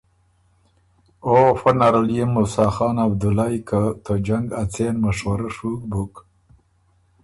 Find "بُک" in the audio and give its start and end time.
6.13-6.13